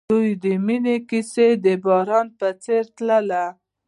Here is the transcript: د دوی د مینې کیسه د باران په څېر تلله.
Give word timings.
د 0.01 0.05
دوی 0.11 0.29
د 0.43 0.45
مینې 0.65 0.97
کیسه 1.09 1.47
د 1.65 1.67
باران 1.85 2.27
په 2.39 2.47
څېر 2.63 2.83
تلله. 2.97 3.43